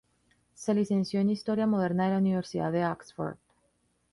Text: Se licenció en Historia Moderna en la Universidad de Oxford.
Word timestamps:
Se 0.55 0.73
licenció 0.73 1.19
en 1.19 1.29
Historia 1.29 1.67
Moderna 1.67 2.05
en 2.05 2.13
la 2.13 2.17
Universidad 2.17 2.71
de 2.71 2.83
Oxford. 2.87 3.37